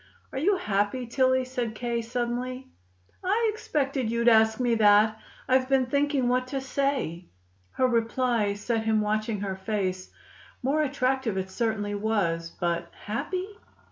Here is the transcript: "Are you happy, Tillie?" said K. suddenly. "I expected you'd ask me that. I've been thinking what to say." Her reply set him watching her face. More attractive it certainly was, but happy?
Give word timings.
"Are 0.33 0.39
you 0.39 0.57
happy, 0.57 1.05
Tillie?" 1.05 1.45
said 1.45 1.75
K. 1.75 2.01
suddenly. 2.01 2.67
"I 3.23 3.51
expected 3.53 4.09
you'd 4.09 4.27
ask 4.27 4.59
me 4.59 4.73
that. 4.73 5.19
I've 5.47 5.69
been 5.69 5.85
thinking 5.85 6.27
what 6.27 6.47
to 6.47 6.59
say." 6.59 7.27
Her 7.73 7.87
reply 7.87 8.55
set 8.55 8.83
him 8.85 9.01
watching 9.01 9.41
her 9.41 9.55
face. 9.57 10.09
More 10.63 10.81
attractive 10.81 11.37
it 11.37 11.51
certainly 11.51 11.93
was, 11.93 12.49
but 12.49 12.89
happy? 13.05 13.47